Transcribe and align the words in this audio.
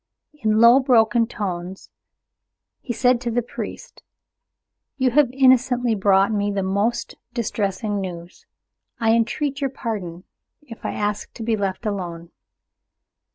In 0.33 0.59
low 0.59 0.79
broken 0.79 1.27
tones 1.27 1.91
he 2.79 2.91
said 2.91 3.21
to 3.21 3.29
the 3.29 3.43
priest, 3.43 4.01
"You 4.97 5.11
have 5.11 5.29
innocently 5.31 5.93
brought 5.93 6.31
me 6.31 6.49
most 6.49 7.17
distressing 7.35 8.01
news. 8.01 8.47
I 8.99 9.11
entreat 9.13 9.61
your 9.61 9.69
pardon 9.69 10.23
if 10.63 10.83
I 10.85 10.93
ask 10.93 11.31
to 11.33 11.43
be 11.43 11.55
left 11.55 11.85
alone." 11.85 12.31